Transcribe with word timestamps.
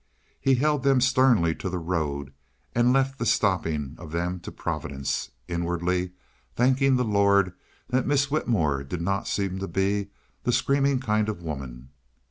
He 0.39 0.55
held 0.55 0.81
them 0.81 0.99
sternly 0.99 1.53
to 1.53 1.69
the 1.69 1.77
road 1.77 2.33
and 2.73 2.91
left 2.91 3.19
the 3.19 3.25
stopping 3.27 3.93
of 3.99 4.11
them 4.11 4.39
to 4.39 4.51
Providence, 4.51 5.29
inwardly 5.47 6.13
thanking 6.55 6.95
the 6.95 7.03
Lord 7.03 7.53
that 7.89 8.07
Miss 8.07 8.31
Whitmore 8.31 8.83
did 8.83 9.03
not 9.03 9.27
seem 9.27 9.59
to 9.59 9.67
be 9.67 10.07
the 10.41 10.51
screaming 10.51 10.99
kind 11.01 11.29
of 11.29 11.43
woman. 11.43 11.89